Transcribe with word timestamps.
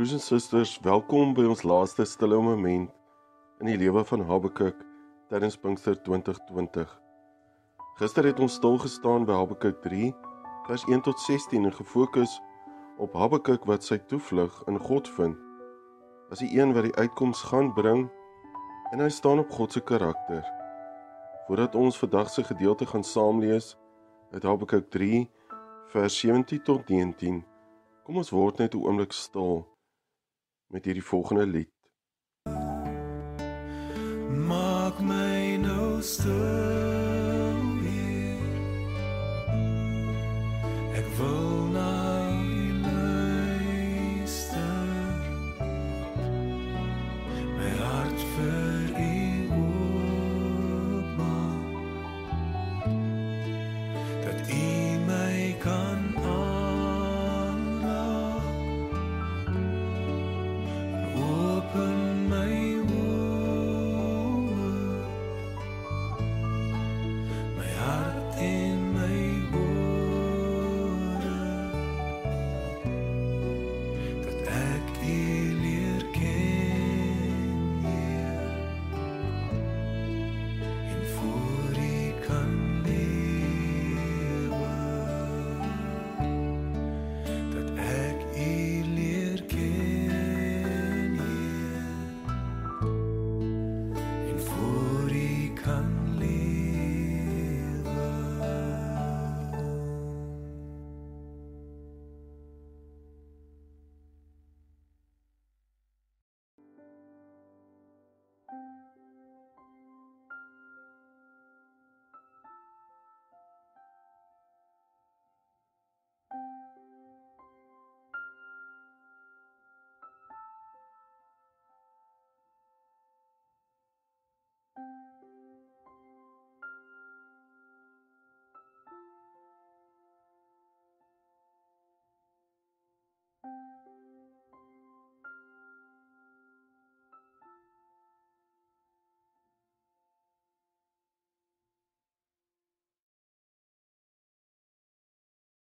Broers 0.00 0.12
en 0.12 0.20
susters, 0.20 0.78
welkom 0.80 1.34
by 1.36 1.42
ons 1.44 1.60
laaste 1.60 2.06
stille 2.08 2.38
moment 2.40 2.88
in 3.60 3.68
die 3.68 3.74
lewe 3.76 4.00
van 4.08 4.22
Habakuk 4.24 4.78
tydens 5.28 5.58
Pinkster 5.60 5.98
2020. 6.06 6.86
Gister 7.98 8.24
het 8.24 8.38
ons 8.40 8.54
stil 8.56 8.78
gestaan 8.80 9.26
by 9.28 9.34
Habakuk 9.36 9.82
3 9.84 10.06
vers 10.70 10.86
1 10.88 11.02
tot 11.04 11.20
16 11.20 11.68
en 11.68 11.76
gefokus 11.76 12.38
op 12.96 13.12
Habakuk 13.12 13.66
wat 13.68 13.84
sy 13.84 13.98
toevlug 14.08 14.56
in 14.72 14.80
God 14.80 15.10
vind. 15.18 15.36
As 16.32 16.40
die 16.40 16.48
een 16.56 16.72
wat 16.72 16.88
die 16.88 16.96
uitkoms 16.96 17.42
gaan 17.50 17.68
bring 17.76 18.06
en 18.94 19.02
hy 19.04 19.10
staan 19.12 19.42
op 19.44 19.52
God 19.52 19.76
se 19.76 19.82
karakter. 19.84 20.40
Voordat 21.44 21.76
ons 21.76 21.98
vandag 22.00 22.32
se 22.32 22.46
gedeelte 22.48 22.88
gaan 22.88 23.04
saamlees 23.04 23.74
uit 24.32 24.48
Habakuk 24.48 24.88
3 24.96 25.26
vers 25.92 26.16
17 26.24 26.64
tot 26.64 26.88
19, 26.88 27.44
kom 28.08 28.24
ons 28.24 28.32
word 28.32 28.64
net 28.64 28.72
'n 28.72 28.80
oomblik 28.80 29.12
stil 29.12 29.68
met 30.70 30.84
hierdie 30.84 31.04
volgende 31.04 31.46
lied. 31.46 31.70
Maak 34.46 35.00
my 35.00 35.56
nou 35.56 36.02
stil. 36.02 36.69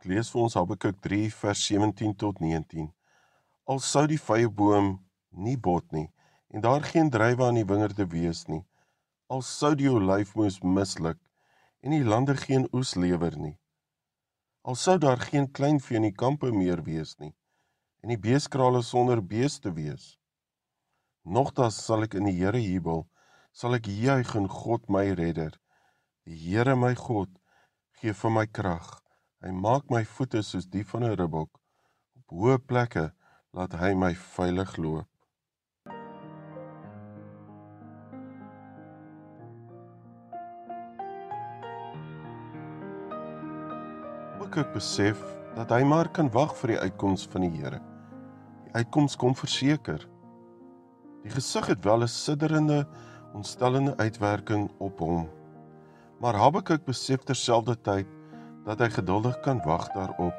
Ek 0.00 0.06
lees 0.08 0.30
vir 0.32 0.40
ons 0.40 0.54
Habakuk 0.56 0.96
3 1.04 1.26
vers 1.28 1.62
17 1.68 2.14
tot 2.16 2.38
19. 2.40 2.86
Al 3.68 3.80
sou 3.84 4.06
die 4.08 4.16
vyeboom 4.16 4.86
nie 5.46 5.58
bot 5.60 5.92
nie 5.92 6.06
en 6.48 6.62
daar 6.64 6.80
geen 6.88 7.10
druiwe 7.12 7.44
aan 7.44 7.58
die 7.60 7.66
wingerde 7.68 8.06
wees 8.14 8.46
nie, 8.48 8.62
al 9.28 9.44
sou 9.44 9.74
die 9.76 9.90
olyfmoes 9.92 10.56
misluk 10.64 11.20
en 11.84 11.92
die 11.92 12.06
lande 12.14 12.32
geen 12.46 12.64
oes 12.72 12.94
lewer 12.96 13.36
nie. 13.36 13.58
Al 14.64 14.80
sou 14.84 14.96
daar 15.04 15.20
geen 15.20 15.50
kleinvee 15.52 16.00
in 16.00 16.08
die 16.08 16.16
kampe 16.24 16.48
meer 16.48 16.80
wees 16.88 17.12
nie 17.20 17.34
en 18.00 18.14
die 18.14 18.20
beeskrale 18.24 18.80
sonder 18.80 19.20
beeste 19.20 19.74
wees. 19.76 20.16
Nogtans 21.28 21.76
sal 21.76 22.08
ek 22.08 22.16
in 22.16 22.30
die 22.30 22.38
Here 22.40 22.64
jubel, 22.64 23.04
sal 23.52 23.76
ek 23.76 23.92
juig 23.92 24.32
in 24.40 24.48
God 24.48 24.88
my 24.88 25.10
redder. 25.12 25.52
Die 26.24 26.40
Here 26.48 26.72
my 26.72 26.94
God 26.96 27.36
gee 28.00 28.16
vir 28.16 28.36
my 28.40 28.48
krag. 28.48 28.96
Hy 29.40 29.54
maak 29.56 29.86
my 29.88 30.02
voete 30.04 30.42
soos 30.44 30.66
die 30.68 30.82
van 30.84 31.04
'n 31.06 31.14
ribbok. 31.16 31.48
Op 32.18 32.32
hoë 32.40 32.58
plekke 32.60 33.04
laat 33.56 33.72
hy 33.80 33.94
my 33.96 34.10
veilig 34.14 34.76
loop. 34.76 35.08
Habakuk 44.34 44.74
besef 44.76 45.24
dat 45.56 45.72
hy 45.72 45.80
maar 45.88 46.12
kan 46.12 46.28
wag 46.36 46.52
vir 46.60 46.74
die 46.74 46.80
uitkoms 46.84 47.24
van 47.32 47.48
die 47.48 47.50
Here. 47.56 47.80
Die 48.66 48.76
uitkoms 48.76 49.16
kom 49.16 49.34
verseker. 49.34 50.04
Die 51.24 51.32
gesig 51.32 51.66
het 51.66 51.84
wel 51.84 52.02
'n 52.02 52.08
sidderende, 52.08 52.86
ontstellende 53.32 53.96
uitwerking 53.96 54.70
op 54.78 54.98
hom. 54.98 55.28
Maar 56.20 56.34
Habakuk 56.34 56.84
besef 56.84 57.24
terselfdertyd 57.24 58.19
dat 58.64 58.80
hy 58.82 58.88
geduldig 58.92 59.40
kan 59.44 59.60
wag 59.64 59.88
daarop. 59.94 60.36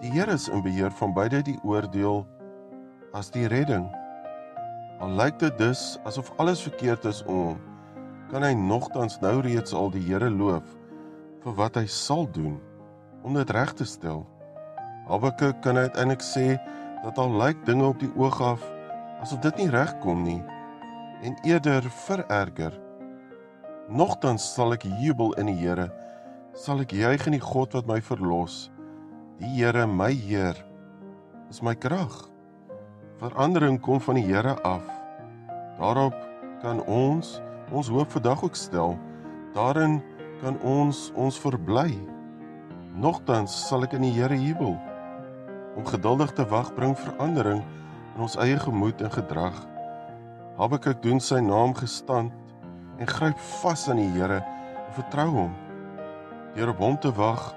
Die 0.00 0.10
Here 0.12 0.32
is 0.32 0.48
in 0.48 0.62
beheer 0.62 0.90
van 0.90 1.14
beide 1.16 1.42
die 1.42 1.58
oordeel 1.64 2.26
as 3.16 3.30
die 3.32 3.46
redding. 3.48 3.86
Al 5.00 5.12
lyk 5.16 5.38
dit 5.40 5.58
dus 5.58 5.96
asof 6.04 6.32
alles 6.36 6.62
verkeerd 6.64 7.04
is 7.04 7.22
om 7.24 7.36
hom, 7.36 7.58
kan 8.30 8.44
hy 8.44 8.52
nogtans 8.56 9.20
nou 9.22 9.40
reeds 9.44 9.74
al 9.76 9.90
die 9.94 10.04
Here 10.04 10.30
loof 10.30 10.76
vir 11.44 11.54
wat 11.56 11.76
hy 11.78 11.86
sal 11.86 12.26
doen 12.32 12.56
om 13.22 13.36
dit 13.36 13.50
reg 13.54 13.72
te 13.78 13.86
stel. 13.86 14.24
Habakuk 15.06 15.60
kan 15.62 15.78
uiteindelik 15.78 16.24
sê 16.24 16.56
dat 17.04 17.18
al 17.22 17.36
lyk 17.38 17.60
dinge 17.66 17.86
op 17.86 18.00
die 18.02 18.10
oog 18.18 18.40
af 18.42 18.64
asof 19.22 19.40
dit 19.44 19.62
nie 19.62 19.70
regkom 19.70 20.24
nie 20.26 20.42
en 21.24 21.36
eerder 21.46 21.86
vererger. 22.06 22.74
Nogtans 23.88 24.44
sal 24.54 24.74
ek 24.74 24.84
jubel 25.00 25.32
in 25.40 25.48
die 25.48 25.60
Here, 25.60 25.86
sal 26.56 26.80
ek 26.80 26.94
juig 26.96 27.20
in 27.28 27.34
die 27.36 27.44
God 27.44 27.74
wat 27.76 27.88
my 27.88 27.98
verlos. 28.00 28.70
Die 29.36 29.50
Here, 29.58 29.84
my 29.84 30.08
Heer, 30.08 30.56
is 31.52 31.60
my 31.60 31.74
krag. 31.76 32.14
Verandering 33.20 33.76
kom 33.84 34.00
van 34.00 34.16
die 34.16 34.24
Here 34.24 34.54
af. 34.64 34.84
Daarop 35.76 36.16
kan 36.62 36.80
ons 36.88 37.36
ons 37.76 37.90
hoop 37.92 38.08
vandag 38.14 38.44
ook 38.46 38.56
stel. 38.56 38.96
Daarin 39.52 39.98
kan 40.40 40.56
ons 40.64 41.10
ons 41.12 41.36
verbly. 41.42 41.90
Nogtans 42.96 43.52
sal 43.68 43.84
ek 43.84 43.98
in 43.98 44.06
die 44.08 44.14
Here 44.16 44.40
jubel. 44.40 44.78
Om 45.76 45.84
geduldig 45.84 46.32
te 46.38 46.48
wag 46.48 46.72
bring 46.78 46.96
verandering 46.96 47.60
in 48.14 48.24
ons 48.24 48.38
eie 48.40 48.56
gemoed 48.56 49.04
en 49.04 49.12
gedrag. 49.12 49.60
Habakuk 50.56 51.04
doen 51.04 51.20
sy 51.20 51.42
naam 51.44 51.76
gestand 51.76 52.32
en 52.96 53.12
gryp 53.12 53.36
vas 53.60 53.88
aan 53.92 54.00
die 54.00 54.10
Here 54.16 54.40
en 54.40 54.98
vertrou 55.02 55.28
hom. 55.36 55.54
Deur 56.56 56.70
op 56.72 56.78
hom 56.80 56.94
te 56.96 57.10
wag, 57.12 57.50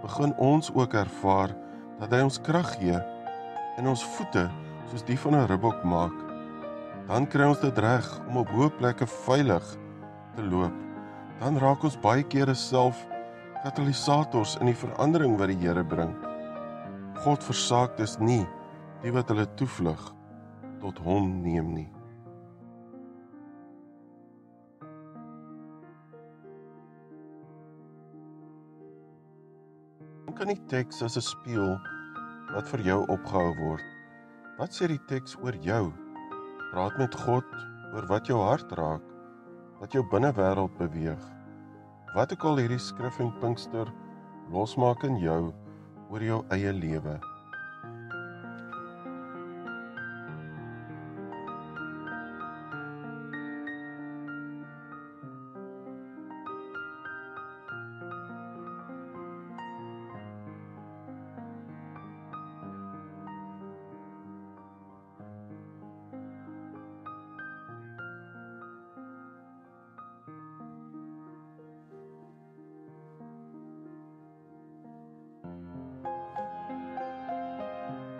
begin 0.00 0.30
ons 0.40 0.70
ook 0.72 0.94
ervaar 0.96 1.50
dat 1.98 2.12
hy 2.14 2.22
ons 2.24 2.38
krag 2.40 2.70
gee 2.78 2.96
en 3.76 3.90
ons 3.90 4.04
voete 4.14 4.46
soos 4.88 5.04
die 5.04 5.18
van 5.20 5.36
'n 5.36 5.48
ribbok 5.50 5.82
maak. 5.84 6.14
Dan 7.06 7.26
kry 7.28 7.44
ons 7.44 7.60
dit 7.60 7.78
reg 7.78 8.06
om 8.28 8.36
op 8.36 8.48
hoë 8.48 8.70
plekke 8.78 9.06
veilig 9.06 9.66
te 10.34 10.42
loop. 10.42 10.72
Dan 11.40 11.58
raak 11.58 11.84
ons 11.84 12.00
baie 12.00 12.22
kere 12.22 12.54
self 12.54 13.06
katalisators 13.62 14.56
in 14.60 14.66
die 14.66 14.80
verandering 14.84 15.36
wat 15.36 15.48
die 15.48 15.60
Here 15.60 15.84
bring. 15.84 16.16
God 17.24 17.44
versaak 17.44 17.96
dus 17.96 18.18
nie 18.18 18.46
die 19.02 19.12
wat 19.12 19.28
hulle 19.28 19.46
toevlug 19.54 20.14
tot 20.80 20.98
hom 20.98 21.42
neem 21.42 21.74
nie. 21.74 21.95
Dink 30.36 30.50
aan 30.50 30.52
die 30.52 30.68
teks 30.68 30.98
as 31.00 31.14
'n 31.16 31.24
spieël 31.24 31.78
wat 32.52 32.66
vir 32.68 32.80
jou 32.84 32.96
opgehou 33.08 33.52
word. 33.56 33.84
Wat 34.58 34.68
sê 34.68 34.84
die 34.90 35.00
teks 35.08 35.32
oor 35.40 35.56
jou? 35.64 35.94
Praat 36.72 36.98
met 37.00 37.14
God 37.24 37.46
oor 37.94 38.04
wat 38.10 38.28
jou 38.28 38.36
hart 38.44 38.74
raak, 38.76 39.06
wat 39.80 39.96
jou 39.96 40.02
binnewêreld 40.12 40.76
beweeg. 40.76 41.22
Wat 42.12 42.32
ook 42.36 42.44
al 42.44 42.60
hierdie 42.60 42.78
skrif 42.78 43.16
en 43.18 43.32
Pinkster 43.40 43.88
losmaak 44.52 45.08
in 45.08 45.16
jou 45.16 45.54
oor 46.10 46.20
jou 46.20 46.44
eie 46.52 46.72
lewe. 46.72 47.16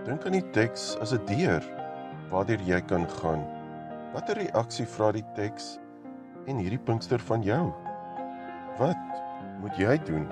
Dink 0.07 0.23
aan 0.23 0.37
die 0.37 0.51
teks 0.55 0.83
as 1.03 1.11
'n 1.11 1.25
deur 1.27 1.65
waardeur 2.31 2.61
jy 2.63 2.79
kan 2.91 3.09
gaan. 3.19 3.43
Watter 4.15 4.39
reaksie 4.39 4.87
vra 4.87 5.09
die 5.13 5.25
teks 5.35 5.81
en 6.47 6.61
hierdie 6.63 6.79
Pinkster 6.79 7.19
van 7.19 7.43
jou? 7.43 7.75
Wat 8.79 9.03
moet 9.61 9.75
jy 9.75 9.97
doen? 10.07 10.29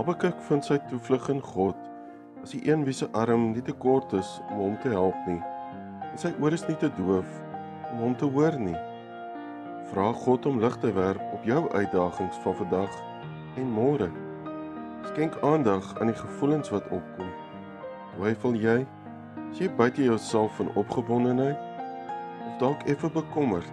Habakuk 0.00 0.38
vind 0.48 0.64
sy 0.64 0.78
toevlug 0.88 1.26
in 1.28 1.42
God 1.44 1.76
as 2.40 2.54
die 2.54 2.60
een 2.64 2.86
wie 2.86 2.94
se 2.96 3.04
arm 3.12 3.50
nie 3.52 3.60
te 3.60 3.74
kort 3.82 4.14
is 4.16 4.30
om 4.46 4.62
hom 4.62 4.78
te 4.80 4.88
help 4.94 5.26
nie 5.28 5.42
en 6.06 6.16
sy 6.22 6.30
oor 6.40 6.56
is 6.56 6.64
nie 6.70 6.76
te 6.80 6.88
doof 6.96 7.34
om 7.90 7.98
hom 8.06 8.14
te 8.16 8.30
hoor 8.32 8.56
nie. 8.56 8.78
Vra 9.90 10.06
God 10.22 10.48
om 10.48 10.56
lig 10.62 10.78
te 10.80 10.94
werp 10.96 11.20
op 11.36 11.44
jou 11.44 11.60
uitdagings 11.74 12.40
van 12.46 12.56
vandag 12.62 12.96
en 13.60 13.68
môre. 13.76 14.08
Skenk 15.12 15.36
aandag 15.44 15.92
aan 16.00 16.14
die 16.14 16.20
gevoelens 16.22 16.72
wat 16.72 16.88
opkom. 16.88 17.28
Twyfel 18.14 18.56
jy? 18.56 18.80
Is 19.50 19.60
jy 19.60 19.68
buite 19.76 20.06
jouself 20.08 20.56
van 20.62 20.72
opgewondenheid 20.80 21.60
of 22.46 22.60
dalk 22.62 22.88
effe 22.88 23.12
bekommerd? 23.20 23.68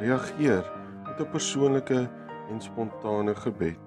Reageer 0.00 0.64
met 1.04 1.20
'n 1.20 1.28
persoonlike 1.28 2.06
en 2.48 2.70
spontane 2.70 3.34
gebed. 3.34 3.85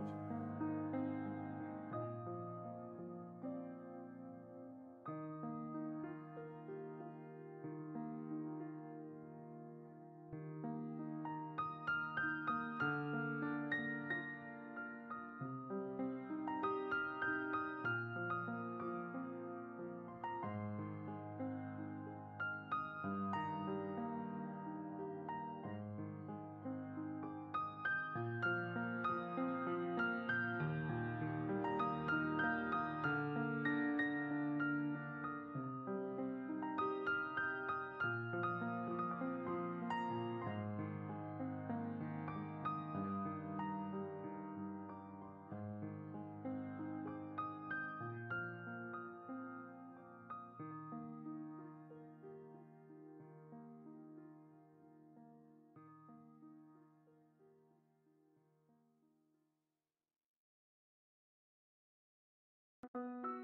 Bye. 62.93 63.38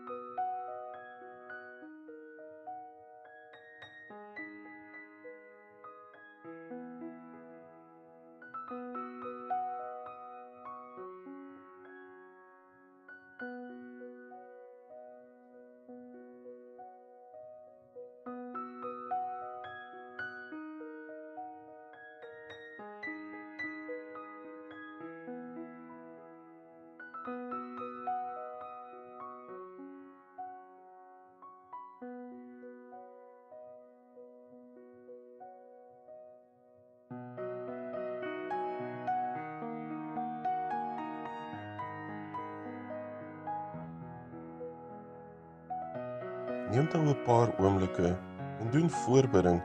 Neem 46.76 46.90
dan 46.92 47.08
'n 47.08 47.22
paar 47.24 47.50
oomblikke 47.60 48.18
en 48.60 48.72
doen 48.72 48.90
voorbereiding 48.90 49.62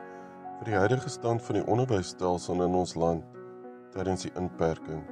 vir 0.59 0.65
die 0.65 0.75
huidige 0.75 1.09
stand 1.09 1.43
van 1.43 1.57
die 1.59 1.67
onderwysstelsel 1.67 2.63
in 2.63 2.77
ons 2.81 2.95
land 2.95 3.25
tydens 3.91 4.23
die 4.23 4.31
inperking. 4.39 5.03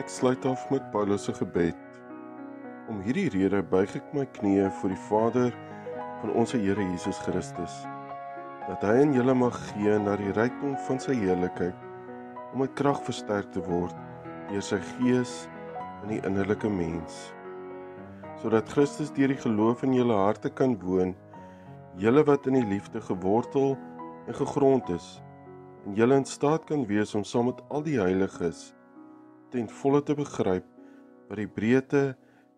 Ek 0.00 0.08
sluit 0.08 0.44
af 0.48 0.62
met 0.70 0.84
Paulus 0.94 1.26
se 1.26 1.32
gebed. 1.36 1.76
Om 2.88 3.02
hierdie 3.04 3.28
rede 3.34 3.58
buig 3.68 3.90
ek 3.98 4.14
my 4.16 4.22
knieë 4.38 4.70
voor 4.78 4.94
die 4.94 5.02
Vader 5.10 5.50
van 6.22 6.32
ons 6.40 6.54
Here 6.56 6.86
Jesus 6.86 7.18
Christus, 7.26 7.74
dat 8.64 8.86
hy 8.86 8.94
aan 9.02 9.12
julle 9.12 9.34
mag 9.36 9.58
gee 9.66 9.98
na 10.00 10.14
die 10.16 10.32
rykdom 10.38 10.72
van 10.86 11.02
sy 11.04 11.18
heerlikheid 11.18 11.84
om 12.54 12.62
met 12.62 12.72
krag 12.80 13.02
versterk 13.10 13.52
te 13.52 13.60
word 13.66 13.92
deur 14.48 14.64
sy 14.64 14.80
gees 14.94 15.34
in 16.06 16.14
die 16.14 16.22
innerlike 16.24 16.72
mens, 16.80 17.20
sodat 18.40 18.72
Christus 18.72 19.12
deur 19.20 19.34
die 19.34 19.42
geloof 19.44 19.84
in 19.84 19.98
julle 20.00 20.16
harte 20.16 20.48
kan 20.48 20.78
woon, 20.80 21.12
julle 22.00 22.24
wat 22.24 22.48
in 22.48 22.56
die 22.62 22.68
liefde 22.72 23.04
gewortel 23.04 23.74
en 24.24 24.42
gegrond 24.44 24.96
is, 24.96 25.18
en 25.84 26.00
julle 26.00 26.24
in 26.24 26.28
staat 26.36 26.64
kan 26.72 26.88
wees 26.88 27.12
om 27.12 27.26
saam 27.26 27.52
met 27.52 27.60
al 27.68 27.84
die 27.84 28.00
heiliges 28.00 28.70
ten 29.52 29.68
volle 29.80 30.02
te 30.02 30.16
begryp 30.18 30.66
wat 31.28 31.38
die 31.40 31.50
breedte 31.58 32.04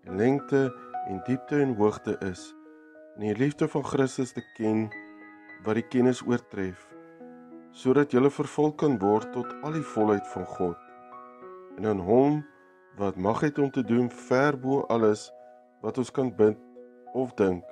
en 0.05 0.17
lengte 0.21 0.65
en 1.09 1.21
diepte 1.27 1.61
en 1.63 1.75
hoogte 1.81 2.17
is 2.29 2.47
en 3.17 3.27
die 3.27 3.37
liefde 3.37 3.69
van 3.69 3.85
Christus 3.85 4.33
te 4.37 4.45
ken 4.57 4.87
wat 5.67 5.79
die 5.81 5.89
kennis 5.95 6.23
oortref 6.27 6.89
sodat 7.83 8.13
jy 8.13 8.31
vervul 8.31 8.73
kan 8.77 8.99
word 9.01 9.33
tot 9.33 9.53
al 9.63 9.77
die 9.77 9.89
volheid 9.95 10.27
van 10.35 10.49
God 10.57 10.89
en 11.79 11.89
aan 11.89 12.03
hom 12.05 12.43
wat 12.97 13.17
mag 13.17 13.41
het 13.41 13.59
om 13.59 13.71
te 13.71 13.85
doen 13.85 14.11
ver 14.11 14.59
bo 14.61 14.83
alles 14.93 15.31
wat 15.81 15.99
ons 15.99 16.11
kan 16.11 16.29
bid 16.37 16.59
of 17.13 17.33
dink. 17.35 17.65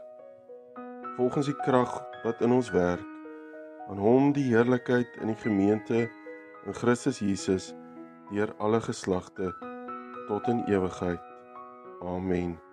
Volgens 1.17 1.47
die 1.47 1.57
krag 1.65 1.93
wat 2.25 2.41
in 2.41 2.53
ons 2.53 2.71
werk 2.71 3.05
aan 3.91 3.99
hom 3.99 4.33
die 4.33 4.47
heerlikheid 4.49 5.17
in 5.21 5.33
die 5.33 5.41
gemeente 5.43 6.07
in 6.67 6.77
Christus 6.77 7.19
Jesus 7.19 7.73
deur 8.31 8.55
alle 8.59 8.81
geslagte 8.81 9.55
tot 10.27 10.49
in 10.49 10.65
ewigheid. 10.67 11.21
Amen. 12.01 12.70